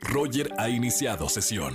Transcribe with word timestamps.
Roger 0.00 0.50
ha 0.58 0.68
iniciado 0.68 1.28
sesión. 1.28 1.74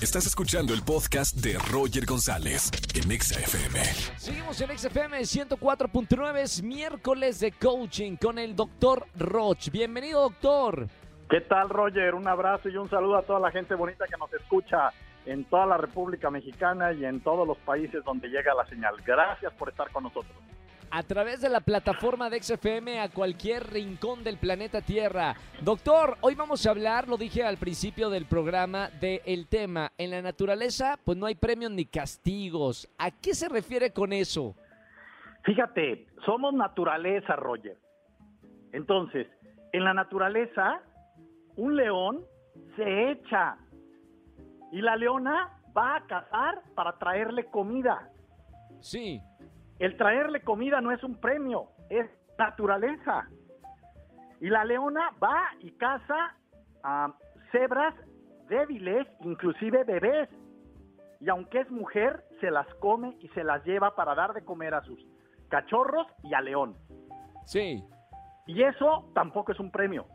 Estás 0.00 0.26
escuchando 0.26 0.72
el 0.72 0.82
podcast 0.82 1.36
de 1.36 1.58
Roger 1.70 2.06
González 2.06 2.70
en 2.94 3.10
Exa 3.10 3.40
FM. 3.40 3.82
Seguimos 4.16 4.60
en 4.60 4.78
XFM 4.78 5.20
104.9, 5.20 6.36
es 6.38 6.62
miércoles 6.62 7.40
de 7.40 7.52
coaching 7.52 8.16
con 8.16 8.38
el 8.38 8.54
doctor 8.54 9.06
Roch. 9.16 9.70
Bienvenido, 9.70 10.22
doctor. 10.22 10.88
¿Qué 11.28 11.40
tal, 11.40 11.68
Roger? 11.68 12.14
Un 12.14 12.28
abrazo 12.28 12.68
y 12.68 12.76
un 12.76 12.88
saludo 12.88 13.16
a 13.16 13.22
toda 13.22 13.40
la 13.40 13.50
gente 13.50 13.74
bonita 13.74 14.06
que 14.06 14.16
nos 14.16 14.32
escucha 14.32 14.92
en 15.26 15.44
toda 15.44 15.66
la 15.66 15.76
República 15.76 16.30
Mexicana 16.30 16.92
y 16.92 17.04
en 17.04 17.20
todos 17.20 17.46
los 17.46 17.58
países 17.58 18.04
donde 18.04 18.28
llega 18.28 18.54
la 18.54 18.66
señal. 18.66 18.94
Gracias 19.04 19.52
por 19.54 19.68
estar 19.68 19.90
con 19.90 20.04
nosotros. 20.04 20.36
A 20.90 21.02
través 21.02 21.42
de 21.42 21.50
la 21.50 21.60
plataforma 21.60 22.30
de 22.30 22.42
XFM 22.42 23.00
a 23.00 23.10
cualquier 23.10 23.70
rincón 23.70 24.24
del 24.24 24.38
planeta 24.38 24.80
Tierra. 24.80 25.34
Doctor, 25.60 26.16
hoy 26.22 26.34
vamos 26.34 26.66
a 26.66 26.70
hablar, 26.70 27.08
lo 27.08 27.18
dije 27.18 27.42
al 27.42 27.58
principio 27.58 28.08
del 28.08 28.24
programa, 28.24 28.88
del 29.00 29.46
tema. 29.48 29.92
En 29.98 30.10
la 30.10 30.22
naturaleza, 30.22 30.98
pues 31.04 31.18
no 31.18 31.26
hay 31.26 31.34
premios 31.34 31.72
ni 31.72 31.84
castigos. 31.84 32.88
¿A 32.96 33.10
qué 33.10 33.34
se 33.34 33.48
refiere 33.50 33.92
con 33.92 34.14
eso? 34.14 34.54
Fíjate, 35.44 36.06
somos 36.24 36.54
naturaleza, 36.54 37.36
Roger. 37.36 37.76
Entonces, 38.72 39.26
en 39.72 39.84
la 39.84 39.92
naturaleza, 39.92 40.80
un 41.56 41.76
león 41.76 42.24
se 42.76 43.10
echa 43.10 43.58
y 44.72 44.80
la 44.80 44.96
leona 44.96 45.60
va 45.76 45.96
a 45.96 46.06
cazar 46.06 46.62
para 46.74 46.98
traerle 46.98 47.44
comida. 47.44 48.10
Sí. 48.80 49.20
El 49.78 49.96
traerle 49.96 50.42
comida 50.42 50.80
no 50.80 50.90
es 50.92 51.02
un 51.04 51.20
premio, 51.20 51.68
es 51.88 52.06
naturaleza. 52.38 53.28
Y 54.40 54.48
la 54.50 54.64
leona 54.64 55.10
va 55.22 55.40
y 55.60 55.72
caza 55.72 56.34
a 56.82 57.12
cebras 57.52 57.94
débiles, 58.48 59.06
inclusive 59.20 59.84
bebés. 59.84 60.28
Y 61.20 61.28
aunque 61.28 61.60
es 61.60 61.70
mujer, 61.70 62.24
se 62.40 62.50
las 62.50 62.66
come 62.76 63.16
y 63.20 63.28
se 63.30 63.42
las 63.44 63.64
lleva 63.64 63.94
para 63.96 64.14
dar 64.14 64.32
de 64.34 64.44
comer 64.44 64.74
a 64.74 64.82
sus 64.82 65.04
cachorros 65.48 66.06
y 66.22 66.34
a 66.34 66.40
león. 66.40 66.76
Sí. 67.44 67.84
Y 68.46 68.62
eso 68.62 69.10
tampoco 69.14 69.52
es 69.52 69.60
un 69.60 69.70
premio. 69.70 70.06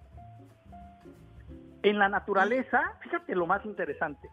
En 1.83 1.99
la 1.99 2.07
naturaleza, 2.07 2.81
fíjate 3.01 3.35
lo 3.35 3.45
más 3.45 3.65
interesante. 3.65 4.29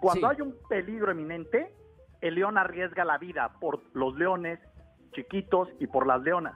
Cuando 0.00 0.28
Sí. 0.28 0.34
hay 0.36 0.42
un 0.42 0.54
peligro 0.68 1.12
eminente, 1.12 1.72
el 2.20 2.34
león 2.34 2.58
arriesga 2.58 3.04
la 3.04 3.18
vida 3.18 3.52
por 3.60 3.80
los 3.94 4.16
leones 4.16 4.58
chiquitos 5.12 5.68
y 5.80 5.86
por 5.86 6.06
las 6.06 6.22
leonas. 6.22 6.54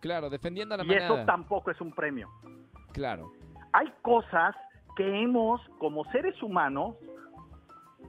Claro, 0.00 0.30
defendiendo 0.30 0.74
a 0.74 0.78
la 0.78 0.84
Y 0.84 0.88
manada. 0.88 1.06
eso 1.14 1.24
tampoco 1.26 1.70
es 1.70 1.80
un 1.80 1.92
premio. 1.92 2.28
Claro. 2.92 3.32
Hay 3.72 3.92
cosas 4.02 4.54
que 4.96 5.22
hemos, 5.22 5.60
como 5.78 6.04
seres 6.12 6.40
humanos, 6.42 6.96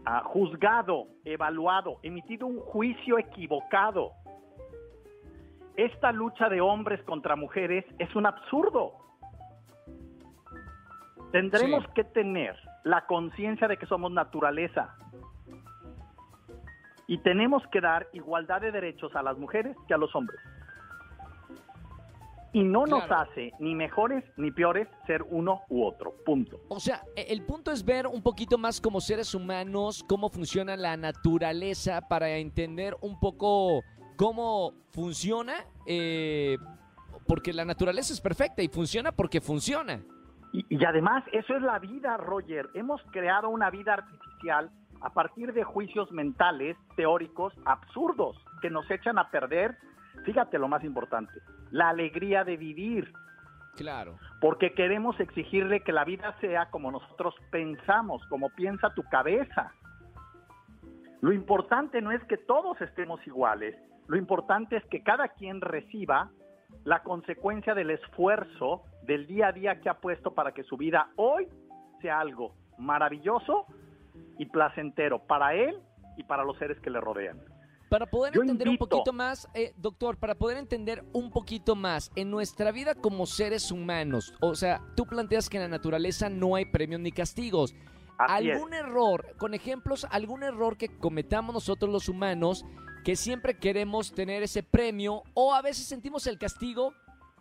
ah, 0.06 0.24
juzgado, 0.26 1.08
evaluado, 1.26 1.98
emitido 2.04 2.48
un 2.48 2.60
juicio 2.60 3.18
equivocado. 3.20 4.12
Esta 5.76 6.12
lucha 6.12 6.50
de 6.50 6.62
hombres 6.62 7.02
contra 7.04 7.36
mujeres 7.36 7.86
es 8.00 8.14
un 8.16 8.26
absurdo. 8.26 8.94
Tendremos 11.32 11.84
Sí. 11.86 11.90
que 11.96 12.04
tener 12.06 12.56
la 12.84 13.06
conciencia 13.06 13.68
de 13.68 13.78
que 13.78 13.86
somos 13.86 14.12
naturaleza. 14.12 14.96
Y 17.10 17.18
tenemos 17.18 17.64
que 17.72 17.82
dar 17.82 18.08
igualdad 18.14 18.62
de 18.62 18.72
derechos 18.72 19.16
a 19.16 19.24
las 19.24 19.36
mujeres 19.36 19.76
que 19.88 19.96
a 19.96 19.98
los 19.98 20.16
hombres. 20.16 20.40
Y 22.54 22.62
no 22.62 22.86
nos 22.86 23.02
hace 23.10 23.52
ni 23.60 23.74
mejores 23.74 24.24
ni 24.38 24.52
peores 24.52 24.88
ser 25.08 25.24
uno 25.24 25.62
u 25.70 25.86
otro. 25.86 26.14
Punto. 26.24 26.60
O 26.68 26.80
sea, 26.80 27.02
e- 27.16 27.26
el 27.30 27.42
punto 27.48 27.72
es 27.72 27.84
ver 27.84 28.06
un 28.06 28.22
poquito 28.22 28.60
más 28.60 28.80
como 28.80 29.02
seres 29.02 29.34
humanos 29.34 30.06
cómo 30.08 30.30
funciona 30.30 30.78
la 30.78 30.98
naturaleza 30.98 32.08
para 32.08 32.30
entender 32.38 32.96
un 33.02 33.20
poco 33.20 33.82
cómo 34.16 34.74
funciona, 34.92 35.66
eh, 35.88 36.60
porque 37.28 37.54
la 37.54 37.66
naturaleza 37.66 38.14
es 38.14 38.22
perfecta 38.22 38.62
y 38.62 38.68
funciona 38.68 39.12
porque 39.12 39.42
funciona. 39.42 40.00
Y, 40.54 40.64
y 40.70 40.86
además, 40.86 41.24
eso 41.32 41.56
es 41.56 41.64
la 41.64 41.80
vida, 41.80 42.18
Roger. 42.18 42.70
Hemos 42.76 43.02
creado 43.12 43.50
una 43.50 43.72
vida 43.72 43.94
artificial 43.94 44.70
a 45.02 45.12
partir 45.12 45.54
de 45.54 45.64
juicios 45.64 46.12
mentales, 46.12 46.78
teóricos, 46.96 47.54
absurdos, 47.66 48.38
que 48.62 48.70
nos 48.70 48.90
echan 48.92 49.18
a 49.18 49.30
perder, 49.30 49.78
fíjate 50.26 50.60
lo 50.60 50.68
más 50.68 50.84
importante, 50.84 51.34
la 51.72 51.90
alegría 51.90 52.44
de 52.44 52.58
vivir, 52.58 53.12
Claro. 53.76 54.18
porque 54.42 54.74
queremos 54.74 55.18
exigirle 55.20 55.82
que 55.82 55.94
la 55.94 56.04
vida 56.04 56.36
sea 56.42 56.70
como 56.70 56.92
nosotros 56.92 57.34
pensamos, 57.50 58.22
como 58.28 58.50
piensa 58.50 58.94
tu 58.94 59.04
cabeza. 59.04 59.72
Lo 61.22 61.32
importante 61.32 62.02
no 62.02 62.12
es 62.12 62.24
que 62.26 62.38
todos 62.38 62.80
estemos 62.82 63.26
iguales, 63.28 63.76
lo 64.08 64.18
importante 64.18 64.78
es 64.78 64.86
que 64.86 65.04
cada 65.04 65.30
quien 65.30 65.62
reciba 65.62 66.32
la 66.84 67.04
consecuencia 67.04 67.74
del 67.74 67.92
esfuerzo 67.92 68.84
del 69.04 69.28
día 69.28 69.48
a 69.48 69.52
día 69.52 69.80
que 69.82 69.90
ha 69.90 69.96
puesto 70.00 70.34
para 70.34 70.52
que 70.52 70.64
su 70.64 70.78
vida 70.78 71.10
hoy 71.16 71.48
sea 72.02 72.20
algo 72.20 72.54
maravilloso 72.78 73.66
y 74.38 74.46
placentero 74.46 75.20
para 75.26 75.54
él 75.56 75.76
y 76.18 76.24
para 76.24 76.44
los 76.44 76.58
seres 76.58 76.78
que 76.82 76.90
le 76.90 77.00
rodean. 77.02 77.40
Para 77.90 78.06
poder 78.06 78.34
Yo 78.34 78.42
entender 78.42 78.68
invito- 78.68 78.72
un 78.84 78.90
poquito 78.90 79.14
más, 79.14 79.48
eh, 79.56 79.74
doctor, 79.78 80.18
para 80.18 80.36
poder 80.36 80.58
entender 80.58 81.04
un 81.12 81.32
poquito 81.32 81.76
más 81.76 82.12
en 82.16 82.30
nuestra 82.30 82.72
vida 82.72 82.94
como 82.94 83.26
seres 83.26 83.72
humanos, 83.72 84.34
o 84.42 84.54
sea, 84.54 84.82
tú 84.96 85.06
planteas 85.06 85.50
que 85.50 85.58
en 85.58 85.64
la 85.64 85.70
naturaleza 85.70 86.30
no 86.30 86.56
hay 86.56 86.66
premios 86.66 87.02
ni 87.02 87.12
castigos. 87.12 87.74
Así 88.22 88.50
es. 88.50 88.56
algún 88.56 88.74
error, 88.74 89.34
con 89.38 89.54
ejemplos, 89.54 90.06
algún 90.12 90.44
error 90.44 90.76
que 90.78 90.90
cometamos 90.98 91.56
nosotros 91.56 91.90
los 91.90 92.10
humanos, 92.10 92.66
que 93.06 93.16
siempre 93.16 93.58
queremos 93.58 94.12
tener 94.14 94.44
ese 94.44 94.62
premio 94.62 95.24
o 95.34 95.54
a 95.56 95.62
veces 95.62 95.86
sentimos 95.88 96.28
el 96.28 96.38
castigo 96.38 96.94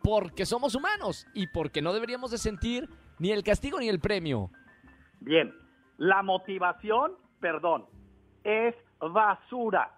porque 0.04 0.46
somos 0.46 0.76
humanos 0.76 1.26
y 1.34 1.48
porque 1.48 1.82
no 1.82 1.92
deberíamos 1.92 2.30
de 2.30 2.38
sentir 2.38 2.88
ni 3.18 3.32
el 3.32 3.42
castigo 3.42 3.80
ni 3.80 3.88
el 3.88 3.98
premio. 3.98 4.52
Bien, 5.18 5.52
la 5.98 6.22
motivación, 6.22 7.12
perdón, 7.40 7.84
es 8.42 8.74
basura. 9.00 9.94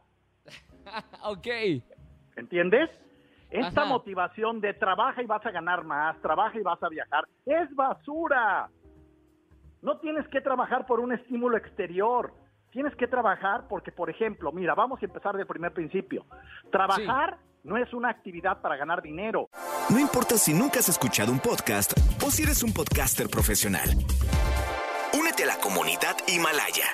ok, 1.22 1.46
¿Entiendes? 2.36 2.90
Esta 3.50 3.82
Ajá. 3.82 3.90
motivación 3.90 4.60
de 4.60 4.74
trabaja 4.74 5.22
y 5.22 5.26
vas 5.26 5.44
a 5.44 5.50
ganar 5.50 5.84
más, 5.84 6.20
trabaja 6.22 6.58
y 6.58 6.62
vas 6.62 6.82
a 6.82 6.88
viajar, 6.88 7.24
es 7.44 7.74
basura. 7.74 8.70
No 9.82 9.98
tienes 9.98 10.26
que 10.28 10.40
trabajar 10.40 10.86
por 10.86 11.00
un 11.00 11.12
estímulo 11.12 11.56
exterior. 11.56 12.32
Tienes 12.70 12.94
que 12.94 13.08
trabajar 13.08 13.66
porque, 13.68 13.90
por 13.90 14.08
ejemplo, 14.08 14.52
mira, 14.52 14.74
vamos 14.74 15.02
a 15.02 15.04
empezar 15.04 15.36
del 15.36 15.46
primer 15.46 15.72
principio. 15.72 16.24
Trabajar 16.70 17.38
no 17.64 17.76
es 17.76 17.92
una 17.92 18.10
actividad 18.10 18.60
para 18.60 18.76
ganar 18.76 19.02
dinero. 19.02 19.48
No 19.90 19.98
importa 19.98 20.36
si 20.36 20.54
nunca 20.54 20.78
has 20.78 20.88
escuchado 20.88 21.32
un 21.32 21.40
podcast 21.40 21.92
o 22.24 22.30
si 22.30 22.44
eres 22.44 22.62
un 22.62 22.72
podcaster 22.72 23.28
profesional. 23.28 23.90
A 25.42 25.46
la 25.46 25.56
comunidad 25.58 26.16
Himalaya. 26.28 26.84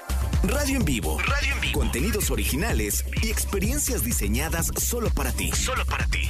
Radio 0.45 0.79
en 0.79 0.85
vivo. 0.85 1.19
Radio 1.19 1.55
en 1.55 1.61
vivo. 1.61 1.81
Contenidos 1.81 2.31
originales 2.31 3.05
y 3.23 3.31
experiencias 3.31 4.05
diseñadas 4.05 4.69
solo 4.77 5.09
para 5.17 5.33
ti. 5.33 5.51
Solo 5.53 5.83
para 5.85 6.05
ti. 6.07 6.29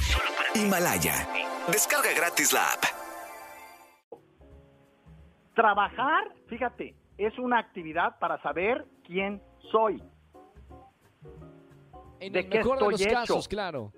Himalaya. 0.55 1.27
Descarga 1.71 2.09
gratis 2.15 2.53
la 2.53 2.63
app. 2.73 2.83
Trabajar, 5.53 6.33
fíjate, 6.47 6.95
es 7.17 7.37
una 7.37 7.59
actividad 7.59 8.17
para 8.19 8.41
saber 8.41 8.85
quién 9.05 9.41
soy. 9.71 10.01
en 12.19 12.33
¿De 12.33 12.39
el 12.39 12.49
qué 12.49 12.57
mejor 12.59 12.79
de 12.79 12.91
los 12.91 13.01
hecho? 13.01 13.13
casos, 13.13 13.47
claro. 13.47 13.91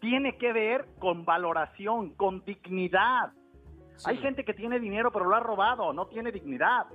Tiene 0.00 0.38
que 0.38 0.52
ver 0.52 0.88
con 0.98 1.24
valoración, 1.24 2.14
con 2.14 2.44
dignidad. 2.44 3.32
Sí, 3.96 4.10
Hay 4.10 4.18
gente 4.18 4.44
que 4.44 4.54
tiene 4.54 4.78
dinero 4.78 5.10
pero 5.12 5.24
lo 5.26 5.34
ha 5.34 5.40
robado, 5.40 5.92
no 5.92 6.06
tiene 6.06 6.30
dignidad. 6.30 6.86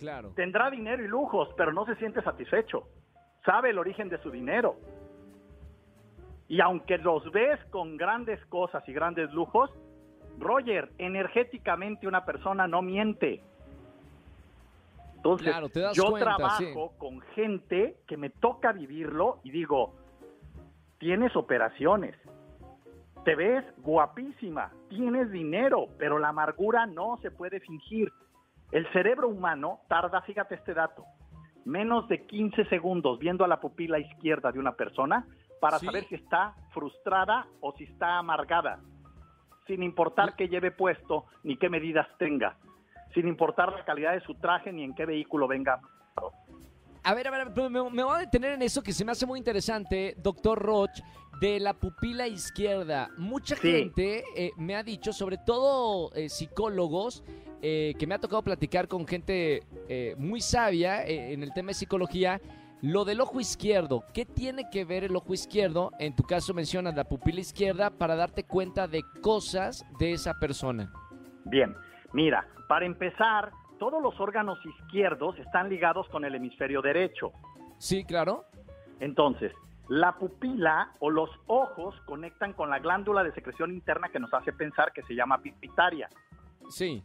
Claro. 0.00 0.32
Tendrá 0.34 0.70
dinero 0.70 1.04
y 1.04 1.08
lujos, 1.08 1.48
pero 1.56 1.72
no 1.72 1.86
se 1.86 1.94
siente 1.96 2.22
satisfecho. 2.22 2.88
Sabe 3.44 3.70
el 3.70 3.78
origen 3.78 4.08
de 4.08 4.18
su 4.18 4.30
dinero. 4.30 4.76
Y 6.48 6.60
aunque 6.60 6.98
los 6.98 7.30
ves 7.30 7.60
con 7.70 7.96
grandes 7.96 8.44
cosas 8.46 8.82
y 8.88 8.92
grandes 8.92 9.32
lujos, 9.32 9.70
Roger, 10.38 10.90
energéticamente 10.98 12.08
una 12.08 12.24
persona 12.24 12.66
no 12.66 12.82
miente. 12.82 13.40
Entonces, 15.16 15.48
Claro, 15.48 15.68
yo 15.92 16.06
cuenta, 16.06 16.36
trabajo 16.36 16.94
con 16.96 17.20
gente 17.34 17.96
que 18.08 18.16
me 18.16 18.30
toca 18.30 18.72
vivirlo 18.72 19.38
y 19.44 19.50
digo, 19.50 19.94
tienes 20.98 21.36
operaciones, 21.36 22.16
te 23.24 23.34
ves 23.34 23.64
guapísima, 23.78 24.72
tienes 24.88 25.30
dinero, 25.30 25.88
pero 25.98 26.18
la 26.18 26.28
amargura 26.28 26.86
no 26.86 27.18
se 27.20 27.30
puede 27.30 27.60
fingir. 27.60 28.10
El 28.72 28.90
cerebro 28.92 29.28
humano 29.28 29.80
tarda, 29.88 30.20
fíjate 30.22 30.54
este 30.54 30.74
dato, 30.74 31.04
menos 31.64 32.08
de 32.08 32.24
15 32.26 32.64
segundos 32.66 33.18
viendo 33.18 33.44
a 33.44 33.48
la 33.48 33.60
pupila 33.60 33.98
izquierda 33.98 34.52
de 34.52 34.58
una 34.58 34.72
persona 34.72 35.26
para 35.60 35.78
Sí. 35.78 35.86
saber 35.86 36.04
si 36.04 36.14
está 36.14 36.54
frustrada 36.72 37.46
o 37.60 37.72
si 37.72 37.84
está 37.84 38.18
amargada, 38.18 38.78
sin 39.66 39.82
importar 39.82 40.34
qué 40.36 40.48
lleve 40.48 40.70
puesto 40.70 41.26
ni 41.42 41.56
qué 41.56 41.68
medidas 41.68 42.06
tenga. 42.18 42.56
sin 43.12 43.26
importar 43.26 43.72
la 43.72 43.84
calidad 43.84 44.12
de 44.12 44.20
su 44.20 44.36
traje 44.36 44.72
ni 44.72 44.84
en 44.84 44.94
qué 44.94 45.04
vehículo 45.04 45.48
venga. 45.48 45.80
A 47.02 47.14
ver, 47.14 47.28
a 47.28 47.30
ver, 47.30 47.70
me, 47.70 47.90
me 47.90 48.02
voy 48.02 48.16
a 48.16 48.18
detener 48.18 48.52
en 48.52 48.62
eso 48.62 48.82
que 48.82 48.92
se 48.92 49.04
me 49.04 49.12
hace 49.12 49.24
muy 49.26 49.38
interesante, 49.38 50.14
doctor 50.18 50.58
Roch, 50.58 50.90
de 51.40 51.58
la 51.58 51.72
pupila 51.72 52.28
izquierda. 52.28 53.08
Mucha 53.16 53.56
Sí. 53.56 53.70
gente 53.72 54.24
eh, 54.36 54.50
me 54.58 54.76
ha 54.76 54.82
dicho, 54.82 55.12
sobre 55.12 55.38
todo 55.38 56.12
eh, 56.14 56.28
psicólogos, 56.28 57.24
eh, 57.62 57.94
que 57.98 58.06
me 58.06 58.14
ha 58.14 58.18
tocado 58.18 58.42
platicar 58.42 58.88
con 58.88 59.06
gente 59.06 59.62
muy 60.18 60.40
sabia 60.40 61.04
en 61.06 61.42
el 61.42 61.52
tema 61.52 61.68
de 61.68 61.74
psicología, 61.74 62.40
lo 62.82 63.04
del 63.04 63.20
ojo 63.20 63.40
izquierdo. 63.40 64.04
¿Qué 64.14 64.24
tiene 64.24 64.70
que 64.70 64.84
ver 64.84 65.04
el 65.04 65.14
ojo 65.16 65.34
izquierdo? 65.34 65.90
En 65.98 66.14
tu 66.16 66.22
caso 66.22 66.54
mencionas 66.54 66.94
la 66.94 67.04
pupila 67.04 67.40
izquierda 67.40 67.90
para 67.90 68.14
darte 68.16 68.44
cuenta 68.44 68.86
de 68.88 69.02
cosas 69.20 69.84
de 69.98 70.12
esa 70.12 70.34
persona. 70.38 70.90
Bien, 71.44 71.74
mira, 72.12 72.46
para 72.68 72.86
empezar, 72.86 73.50
todos 73.80 74.00
los 74.00 74.20
órganos 74.20 74.64
izquierdos 74.64 75.36
están 75.38 75.70
ligados 75.70 76.06
con 76.10 76.24
el 76.24 76.34
hemisferio 76.34 76.82
derecho. 76.82 77.32
Sí, 77.78 78.04
claro. 78.04 78.44
Entonces, 79.00 79.52
la 79.88 80.12
pupila 80.12 80.92
o 81.00 81.08
los 81.10 81.30
ojos 81.46 81.98
conectan 82.04 82.52
con 82.52 82.68
la 82.68 82.78
glándula 82.78 83.24
de 83.24 83.32
secreción 83.32 83.72
interna 83.72 84.10
que 84.10 84.20
nos 84.20 84.32
hace 84.34 84.52
pensar 84.52 84.92
que 84.92 85.02
se 85.02 85.14
llama 85.14 85.38
pituitaria. 85.38 86.10
Sí. 86.68 87.02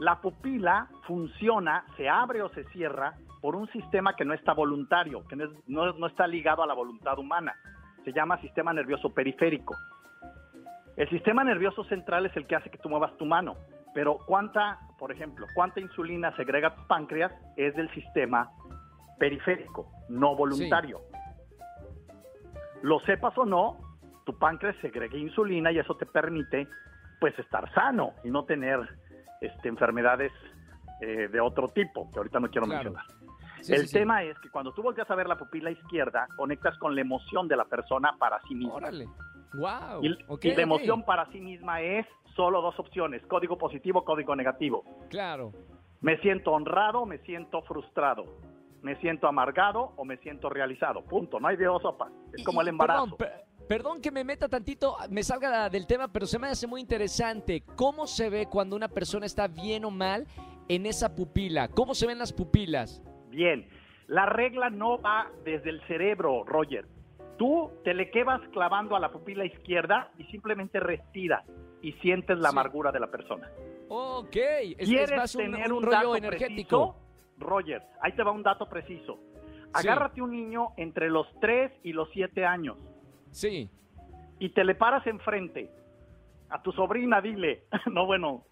La 0.00 0.20
pupila 0.20 0.88
funciona, 1.06 1.86
se 1.96 2.08
abre 2.08 2.42
o 2.42 2.48
se 2.50 2.64
cierra 2.64 3.14
por 3.40 3.54
un 3.54 3.68
sistema 3.68 4.16
que 4.16 4.24
no 4.24 4.34
está 4.34 4.52
voluntario, 4.52 5.24
que 5.28 5.36
no, 5.36 5.92
no 5.92 6.06
está 6.08 6.26
ligado 6.26 6.64
a 6.64 6.66
la 6.66 6.74
voluntad 6.74 7.16
humana. 7.18 7.54
Se 8.04 8.12
llama 8.12 8.40
sistema 8.40 8.72
nervioso 8.72 9.14
periférico. 9.14 9.76
El 10.96 11.08
sistema 11.10 11.44
nervioso 11.44 11.84
central 11.84 12.26
es 12.26 12.36
el 12.36 12.48
que 12.48 12.56
hace 12.56 12.70
que 12.70 12.78
tú 12.78 12.88
muevas 12.88 13.16
tu 13.16 13.24
mano, 13.24 13.54
pero 13.94 14.18
cuánta, 14.26 14.80
por 14.98 15.12
ejemplo, 15.12 15.46
cuánta 15.54 15.80
insulina 15.80 16.34
segrega 16.36 16.74
tu 16.74 16.86
páncreas 16.86 17.32
es 17.56 17.74
del 17.76 17.88
sistema 17.92 18.50
periférico, 19.18 19.90
no 20.08 20.34
voluntario. 20.34 21.00
Lo 22.82 23.00
sepas 23.00 23.36
o 23.38 23.44
no, 23.44 23.78
tu 24.24 24.36
páncreas 24.38 24.76
segrega 24.82 25.16
insulina 25.16 25.72
y 25.72 25.78
eso 25.78 25.96
te 25.96 26.06
permite 26.06 26.68
pues 27.20 27.36
estar 27.38 27.72
sano 27.72 28.12
y 28.24 28.30
no 28.30 28.44
tener 28.44 28.80
este, 29.40 29.68
enfermedades 29.68 30.32
eh, 31.00 31.28
de 31.28 31.40
otro 31.40 31.68
tipo, 31.68 32.10
que 32.10 32.18
ahorita 32.18 32.40
no 32.40 32.48
quiero 32.48 32.66
Claro. 32.66 32.90
mencionar. 32.92 33.06
Sí, 33.62 33.72
el 33.74 33.82
sí, 33.82 33.88
sí. 33.88 33.92
tema 33.94 34.22
es 34.22 34.38
que 34.38 34.50
cuando 34.50 34.72
tú 34.72 34.82
volteas 34.82 35.10
a 35.10 35.14
ver 35.16 35.26
la 35.28 35.36
pupila 35.36 35.70
izquierda, 35.70 36.28
conectas 36.36 36.78
con 36.78 36.94
la 36.94 37.00
emoción 37.00 37.48
de 37.48 37.56
la 37.56 37.64
persona 37.64 38.14
para 38.18 38.40
sí 38.42 38.54
misma. 38.54 38.74
Órale. 38.74 39.08
Wow. 39.54 40.02
Y, 40.02 40.08
y 40.48 40.54
la 40.54 40.62
emoción 40.62 41.02
para 41.04 41.30
sí 41.32 41.40
misma 41.40 41.80
es 41.80 42.06
solo 42.36 42.60
dos 42.62 42.78
opciones, 42.78 43.22
código 43.26 43.56
positivo, 43.58 44.04
código 44.04 44.36
negativo. 44.36 44.84
Claro. 45.08 45.52
Me 46.00 46.16
siento 46.18 46.52
honrado, 46.52 47.06
me 47.06 47.18
siento 47.18 47.62
frustrado. 47.62 48.24
Me 48.82 48.94
siento 49.00 49.26
amargado 49.26 49.92
o 49.96 50.04
me 50.04 50.18
siento 50.18 50.48
realizado. 50.48 51.02
Punto. 51.04 51.40
No 51.40 51.48
hay 51.48 51.56
de 51.56 51.64
dos 51.64 51.82
sopas. 51.82 52.12
Es 52.32 52.44
como 52.44 52.60
el 52.60 52.68
embarazo. 52.68 53.16
Perdón, 53.16 53.18
per- 53.58 53.66
perdón 53.66 54.00
que 54.00 54.12
me 54.12 54.22
meta 54.22 54.48
tantito, 54.48 54.96
me 55.10 55.24
salga 55.24 55.68
del 55.68 55.86
tema, 55.88 56.06
pero 56.06 56.26
se 56.26 56.38
me 56.38 56.46
hace 56.46 56.68
muy 56.68 56.80
interesante. 56.80 57.64
¿Cómo 57.74 58.06
se 58.06 58.30
ve 58.30 58.46
cuando 58.46 58.76
una 58.76 58.86
persona 58.88 59.26
está 59.26 59.48
bien 59.48 59.84
o 59.84 59.90
mal 59.90 60.28
en 60.68 60.86
esa 60.86 61.12
pupila? 61.16 61.66
¿Cómo 61.66 61.92
se 61.94 62.06
ven 62.06 62.18
las 62.20 62.32
pupilas? 62.32 63.02
Bien, 63.30 63.68
la 64.06 64.26
regla 64.26 64.70
no 64.70 64.96
va 65.00 65.26
desde 65.44 65.70
el 65.70 65.82
cerebro, 65.88 66.44
Roger. 66.44 66.86
Tú 67.38 67.70
te 67.84 67.94
le 67.94 68.10
quedas 68.10 68.40
clavando 68.52 68.96
a 68.96 69.00
la 69.00 69.10
pupila 69.10 69.44
izquierda 69.44 70.10
y 70.18 70.24
simplemente 70.24 70.80
respiras 70.80 71.44
y 71.80 71.92
sientes 71.94 72.36
la 72.38 72.50
Sí. 72.50 72.54
amargura 72.56 72.90
de 72.92 73.00
la 73.00 73.06
persona. 73.06 73.48
Ok, 73.88 74.34
es, 74.36 74.76
es 74.80 74.88
¿Quieres 74.88 75.16
más 75.16 75.34
un, 75.36 75.42
tener 75.42 75.72
un 75.72 75.78
un, 75.78 75.82
rollo 75.84 75.96
dato 75.96 76.16
energético. 76.16 76.92
preciso? 76.94 77.08
Roger, 77.38 77.82
ahí 78.02 78.12
te 78.12 78.22
va 78.24 78.32
un 78.32 78.42
dato 78.42 78.68
preciso. 78.68 79.18
Sí. 79.76 79.86
Agárrate 79.88 80.20
un 80.20 80.32
niño 80.32 80.68
entre 80.76 81.08
los 81.08 81.26
3 81.40 81.70
y 81.84 81.92
los 81.92 82.08
7 82.12 82.44
años 82.44 82.76
Sí, 83.30 83.70
y 84.40 84.48
te 84.50 84.64
le 84.64 84.74
paras 84.74 85.06
enfrente 85.06 85.70
a 86.50 86.60
tu 86.62 86.72
sobrina, 86.72 87.20
dile, 87.20 87.64
no 87.92 88.06
bueno, 88.06 88.42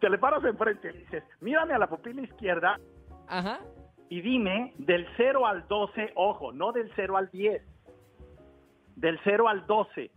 te 0.00 0.08
le 0.10 0.18
paras 0.18 0.42
enfrente 0.44 0.90
y 0.92 0.98
dices, 0.98 1.22
mírame 1.40 1.74
a 1.74 1.78
la 1.78 1.86
pupila 1.88 2.22
izquierda 2.22 2.80
ajá. 3.28 3.60
y 4.08 4.20
dime 4.22 4.72
del 4.78 5.06
0 5.18 5.46
al 5.46 5.68
12, 5.68 6.12
ojo, 6.16 6.52
no 6.52 6.72
del 6.72 6.90
0 6.96 7.16
al 7.18 7.30
10, 7.30 7.62
del 8.96 9.18
0 9.24 9.48
al 9.48 9.66
12. 9.66 10.10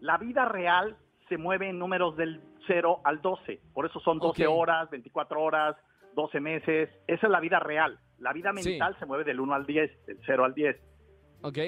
La 0.00 0.18
vida 0.18 0.44
real 0.44 0.96
se 1.28 1.38
mueve 1.38 1.68
en 1.70 1.78
números 1.78 2.16
del 2.16 2.40
0 2.66 3.00
al 3.04 3.20
12, 3.22 3.60
por 3.72 3.86
eso 3.86 4.00
son 4.00 4.18
12 4.18 4.46
Ok. 4.46 4.52
horas, 4.54 4.90
24 4.90 5.40
horas, 5.42 5.76
12 6.14 6.40
meses, 6.40 6.90
esa 7.06 7.26
es 7.26 7.30
la 7.30 7.40
vida 7.40 7.58
real. 7.60 7.98
La 8.18 8.32
vida 8.32 8.52
Sí. 8.56 8.70
mental 8.70 8.96
se 8.98 9.06
mueve 9.06 9.24
del 9.24 9.40
1 9.40 9.54
al 9.54 9.66
10, 9.66 10.06
del 10.06 10.18
0 10.26 10.44
al 10.44 10.54
10. 10.54 10.76
Ok. 11.42 11.58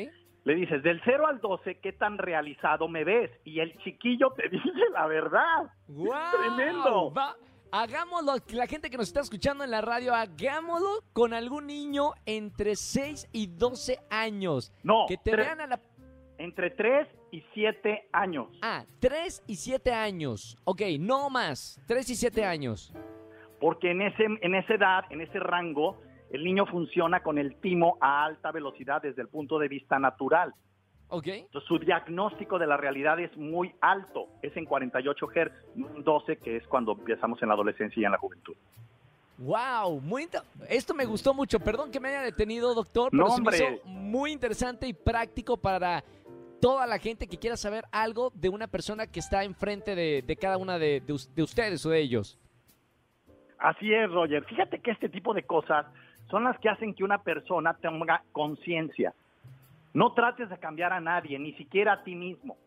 Le 0.44 0.54
dices, 0.54 0.82
del 0.82 1.00
0 1.04 1.26
al 1.26 1.40
12, 1.40 1.80
¿qué 1.80 1.92
tan 1.92 2.18
realizado 2.18 2.86
me 2.88 3.02
ves? 3.04 3.30
Y 3.44 3.58
el 3.60 3.76
chiquillo 3.78 4.30
te 4.36 4.48
dice 4.48 4.70
la 4.92 5.06
verdad. 5.06 5.70
¡Wow! 5.88 6.12
tremendo. 6.40 7.12
Va, 7.12 7.34
hagámoslo, 7.72 8.34
la 8.52 8.66
gente 8.66 8.90
que 8.90 8.96
nos 8.96 9.08
está 9.08 9.20
escuchando 9.20 9.64
en 9.64 9.70
la 9.70 9.80
radio, 9.80 10.14
hagámoslo 10.14 11.02
con 11.12 11.34
algún 11.34 11.66
niño 11.66 12.12
entre 12.24 12.76
6 12.76 13.28
y 13.32 13.46
12 13.46 13.98
años. 14.10 14.72
No, 14.82 15.06
Que 15.08 15.16
te 15.16 15.34
vean 15.34 15.60
a 15.60 15.66
la 15.66 15.80
entre 16.38 16.70
3 16.70 17.08
y 17.30 17.42
7 17.54 18.08
años. 18.12 18.48
Ah, 18.62 18.84
3 19.00 19.42
y 19.46 19.56
7 19.56 19.92
años. 19.92 20.56
Ok, 20.64 20.82
no 21.00 21.30
más. 21.30 21.80
3 21.86 22.10
y 22.10 22.14
7 22.14 22.44
años. 22.44 22.92
porque 23.58 23.90
en, 23.90 24.02
ese, 24.02 24.24
en 24.24 24.54
esa 24.54 24.74
edad, 24.74 25.04
en 25.10 25.22
ese 25.22 25.38
rango, 25.40 25.98
el 26.30 26.44
niño 26.44 26.66
funciona 26.66 27.22
con 27.22 27.38
el 27.38 27.56
timo 27.60 27.96
a 28.00 28.24
alta 28.24 28.52
velocidad 28.52 29.00
desde 29.00 29.22
el 29.22 29.28
punto 29.28 29.58
de 29.58 29.68
vista 29.68 29.98
natural. 29.98 30.52
Ok. 31.08 31.26
Entonces, 31.28 31.68
su 31.68 31.78
diagnóstico 31.78 32.58
de 32.58 32.66
la 32.66 32.76
realidad 32.76 33.20
es 33.20 33.36
muy 33.36 33.72
alto, 33.80 34.26
es 34.42 34.56
en 34.56 34.64
48 34.64 35.26
Hz, 35.26 35.52
no 35.76 35.88
en 35.94 36.02
12, 36.02 36.36
que 36.38 36.56
es 36.56 36.66
cuando 36.66 36.92
empezamos 36.92 37.40
en 37.42 37.48
la 37.48 37.54
adolescencia 37.54 38.00
y 38.00 38.04
en 38.04 38.12
la 38.12 38.18
juventud. 38.18 38.54
Wow, 39.38 40.00
muy 40.00 40.26
esto 40.68 40.94
me 40.94 41.04
gustó 41.04 41.34
mucho. 41.34 41.60
Perdón 41.60 41.90
que 41.90 42.00
me 42.00 42.08
haya 42.08 42.22
detenido, 42.22 42.74
doctor, 42.74 43.10
pero 43.10 43.24
No, 43.24 43.30
se 43.30 43.42
me 43.42 43.54
hizo 43.56 43.84
muy 43.84 44.32
interesante 44.32 44.88
y 44.88 44.94
práctico 44.94 45.56
para 45.58 46.02
toda 46.60 46.86
la 46.86 46.98
gente 46.98 47.26
que 47.28 47.36
quiera 47.36 47.56
saber 47.58 47.84
algo 47.92 48.32
de 48.34 48.48
una 48.48 48.66
persona 48.66 49.06
que 49.06 49.20
está 49.20 49.44
enfrente 49.44 49.94
de, 49.94 50.22
de 50.26 50.36
cada 50.36 50.56
una 50.56 50.78
de, 50.78 51.00
de 51.02 51.12
us- 51.12 51.32
de 51.34 51.42
ustedes 51.42 51.84
o 51.84 51.90
de 51.90 52.00
ellos. 52.00 52.38
Así 53.58 53.92
es, 53.92 54.10
Roger. 54.10 54.42
Fíjate 54.44 54.80
que 54.80 54.90
este 54.90 55.08
tipo 55.10 55.34
de 55.34 55.42
cosas 55.42 55.86
son 56.30 56.44
las 56.44 56.58
que 56.58 56.68
hacen 56.70 56.94
que 56.94 57.04
una 57.04 57.18
persona 57.22 57.74
tenga 57.74 58.22
conciencia. 58.32 59.14
No 59.96 60.12
trates 60.12 60.50
de 60.50 60.58
cambiar 60.58 60.92
a 60.92 61.00
nadie, 61.00 61.38
ni 61.38 61.54
siquiera 61.54 61.94
a 61.94 62.04
ti 62.04 62.14
mismo. 62.14 62.58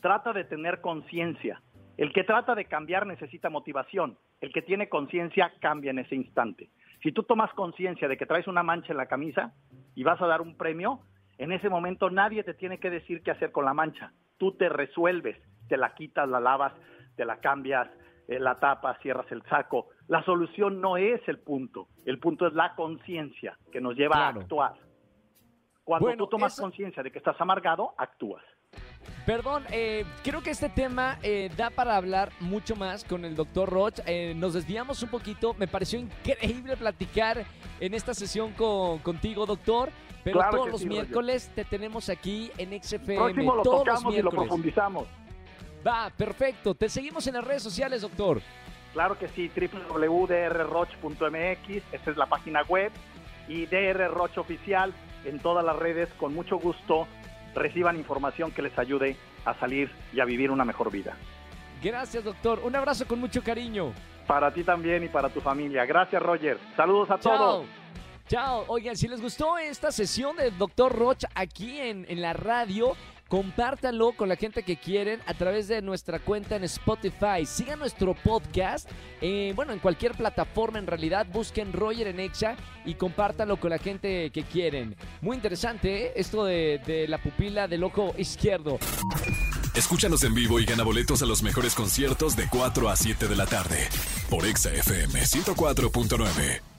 Trata 0.00 0.32
de 0.32 0.42
tener 0.42 0.80
conciencia. 0.80 1.62
El 1.96 2.12
que 2.12 2.24
trata 2.24 2.56
de 2.56 2.64
cambiar 2.64 3.06
necesita 3.06 3.50
motivación. 3.50 4.18
El 4.40 4.52
que 4.52 4.62
tiene 4.62 4.88
conciencia 4.88 5.52
cambia 5.60 5.92
en 5.92 6.00
ese 6.00 6.16
instante. 6.16 6.70
Si 7.00 7.12
tú 7.12 7.22
tomas 7.22 7.52
conciencia 7.52 8.08
de 8.08 8.16
que 8.16 8.26
traes 8.26 8.48
una 8.48 8.64
mancha 8.64 8.90
en 8.90 8.96
la 8.96 9.06
camisa 9.06 9.52
y 9.94 10.02
vas 10.02 10.20
a 10.20 10.26
dar 10.26 10.40
un 10.40 10.56
premio, 10.56 10.98
en 11.38 11.52
ese 11.52 11.68
momento 11.68 12.10
nadie 12.10 12.42
te 12.42 12.52
tiene 12.54 12.80
que 12.80 12.90
decir 12.90 13.22
qué 13.22 13.30
hacer 13.30 13.52
con 13.52 13.64
la 13.64 13.74
mancha. 13.74 14.12
Tú 14.36 14.56
te 14.56 14.68
resuelves, 14.68 15.36
te 15.68 15.76
la 15.76 15.94
quitas, 15.94 16.28
la 16.28 16.40
lavas, 16.40 16.72
te 17.14 17.24
la 17.24 17.36
cambias, 17.36 17.88
eh, 18.26 18.40
la 18.40 18.58
tapas, 18.58 18.98
cierras 19.02 19.30
el 19.30 19.44
saco. 19.44 19.90
La 20.08 20.24
solución 20.24 20.80
no 20.80 20.96
es 20.96 21.20
el 21.28 21.38
punto. 21.38 21.86
El 22.06 22.18
punto 22.18 22.44
es 22.48 22.54
la 22.54 22.74
conciencia 22.74 23.56
que 23.70 23.80
nos 23.80 23.94
lleva 23.94 24.16
Claro. 24.16 24.40
a 24.40 24.42
actuar. 24.42 24.72
Cuando 25.98 26.06
Bueno, 26.06 26.24
tú 26.24 26.30
tomas 26.30 26.54
eso- 26.54 26.62
conciencia 26.62 27.02
de 27.02 27.10
que 27.12 27.18
estás 27.18 27.38
amargado, 27.40 27.92
actúas. 27.98 28.42
Perdón, 29.26 29.64
eh, 29.70 30.04
creo 30.24 30.42
que 30.42 30.48
este 30.50 30.68
tema 30.70 31.18
eh, 31.22 31.50
da 31.56 31.68
para 31.70 31.96
hablar 31.96 32.30
mucho 32.40 32.74
más 32.76 33.04
con 33.04 33.24
el 33.26 33.36
doctor 33.36 33.68
Roch. 33.68 33.98
Eh, 34.06 34.32
nos 34.34 34.54
desviamos 34.54 35.02
un 35.02 35.10
poquito. 35.10 35.52
Me 35.54 35.68
pareció 35.68 35.98
increíble 35.98 36.76
platicar 36.78 37.44
en 37.78 37.92
esta 37.94 38.14
sesión 38.14 38.52
con, 38.52 38.98
contigo, 39.00 39.44
doctor. 39.44 39.90
Pero 40.24 40.38
Claro 40.38 40.56
todos 40.56 40.70
los 40.70 40.80
sí, 40.80 40.86
Roger. 40.88 41.02
miércoles 41.02 41.50
te 41.54 41.64
tenemos 41.64 42.08
aquí 42.08 42.50
en 42.56 42.72
XFM. 42.82 43.16
Próximo 43.16 43.56
lo 43.56 43.62
todos 43.62 43.86
los 43.86 43.94
tocamos 43.96 44.14
y 44.14 44.22
lo 44.22 44.30
profundizamos. 44.30 45.06
Va, 45.86 46.10
perfecto. 46.16 46.74
Te 46.74 46.88
seguimos 46.88 47.26
en 47.26 47.34
las 47.34 47.44
redes 47.44 47.62
sociales, 47.62 48.00
doctor. 48.02 48.40
Claro 48.94 49.18
que 49.18 49.28
sí, 49.28 49.50
www.drroch.mx, 49.54 51.82
esa 51.92 52.10
es 52.10 52.16
la 52.16 52.26
página 52.26 52.62
web, 52.62 52.90
y 53.48 53.66
DR 53.66 54.08
Roch 54.08 54.38
Oficial 54.38 54.92
en 55.24 55.38
todas 55.38 55.64
las 55.64 55.76
redes, 55.76 56.08
con 56.18 56.34
mucho 56.34 56.58
gusto 56.58 57.06
reciban 57.54 57.96
información 57.96 58.50
que 58.50 58.62
les 58.62 58.76
ayude 58.78 59.16
a 59.44 59.54
salir 59.58 59.90
y 60.12 60.20
a 60.20 60.24
vivir 60.24 60.50
una 60.50 60.64
mejor 60.64 60.90
vida. 60.90 61.16
Gracias, 61.82 62.22
doctor. 62.24 62.60
Un 62.64 62.76
abrazo 62.76 63.06
con 63.06 63.18
mucho 63.18 63.42
cariño. 63.42 63.92
Para 64.26 64.52
ti 64.52 64.62
también 64.62 65.02
y 65.04 65.08
para 65.08 65.28
tu 65.28 65.40
familia. 65.40 65.84
Gracias, 65.84 66.22
Roger. 66.22 66.58
Saludos 66.76 67.10
a 67.10 67.18
Chao. 67.18 67.36
todos. 67.36 67.66
Chao. 68.28 68.64
Oigan, 68.68 68.96
si 68.96 69.08
les 69.08 69.20
gustó 69.20 69.58
esta 69.58 69.90
sesión 69.90 70.36
del 70.36 70.56
doctor 70.56 70.96
Roch 70.96 71.24
aquí 71.34 71.78
en, 71.78 72.06
en 72.08 72.22
la 72.22 72.32
radio, 72.32 72.96
compártanlo 73.32 74.12
con 74.12 74.28
la 74.28 74.36
gente 74.36 74.62
que 74.62 74.76
quieren 74.76 75.20
a 75.24 75.32
través 75.32 75.66
de 75.66 75.80
nuestra 75.80 76.18
cuenta 76.18 76.56
en 76.56 76.64
Spotify. 76.64 77.46
Sigan 77.46 77.78
nuestro 77.78 78.12
podcast, 78.12 78.86
eh, 79.22 79.54
bueno, 79.56 79.72
en 79.72 79.78
cualquier 79.78 80.12
plataforma 80.12 80.78
en 80.78 80.86
realidad. 80.86 81.26
Busquen 81.32 81.72
Roger 81.72 82.08
en 82.08 82.20
Exa 82.20 82.56
y 82.84 82.92
compártanlo 82.92 83.58
con 83.58 83.70
la 83.70 83.78
gente 83.78 84.28
que 84.28 84.42
quieren. 84.42 84.96
Muy 85.22 85.36
interesante 85.36 86.08
¿eh? 86.08 86.12
esto 86.14 86.44
de, 86.44 86.82
de 86.86 87.08
la 87.08 87.22
pupila 87.22 87.68
del 87.68 87.84
ojo 87.84 88.14
izquierdo. 88.18 88.78
Escúchanos 89.74 90.22
en 90.24 90.34
vivo 90.34 90.60
y 90.60 90.66
gana 90.66 90.82
boletos 90.82 91.22
a 91.22 91.24
los 91.24 91.42
mejores 91.42 91.74
conciertos 91.74 92.36
de 92.36 92.48
4 92.50 92.90
a 92.90 92.96
7 92.96 93.28
de 93.28 93.36
la 93.36 93.46
tarde 93.46 93.88
por 94.28 94.44
Exa 94.44 94.74
FM 94.74 95.22
104.9. 95.22 96.71